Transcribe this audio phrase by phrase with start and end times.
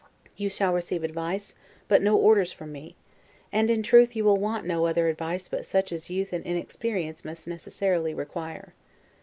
[0.35, 1.53] You shall receive advice,
[1.87, 2.95] but no orders, from me;
[3.51, 7.23] and in truth you will want no other advice but such as youth and inexperience
[7.23, 8.73] must necessarily require.